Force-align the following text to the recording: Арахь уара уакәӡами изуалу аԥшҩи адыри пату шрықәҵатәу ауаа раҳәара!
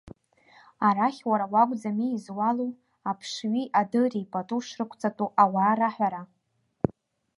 Арахь 0.87 1.21
уара 1.29 1.45
уакәӡами 1.53 2.07
изуалу 2.17 2.69
аԥшҩи 3.09 3.71
адыри 3.79 4.29
пату 4.31 4.59
шрықәҵатәу 4.65 5.29
ауаа 5.43 5.73
раҳәара! 5.79 6.21